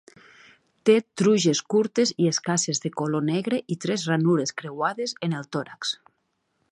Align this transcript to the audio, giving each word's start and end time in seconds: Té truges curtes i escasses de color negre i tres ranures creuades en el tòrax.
Té 0.89 0.93
truges 1.21 1.61
curtes 1.73 2.13
i 2.25 2.29
escasses 2.31 2.81
de 2.87 2.93
color 3.03 3.25
negre 3.27 3.61
i 3.75 3.79
tres 3.87 4.09
ranures 4.13 4.55
creuades 4.63 5.15
en 5.29 5.41
el 5.43 5.49
tòrax. 5.57 5.97